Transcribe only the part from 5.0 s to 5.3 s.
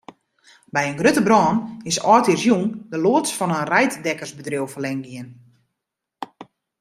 gien.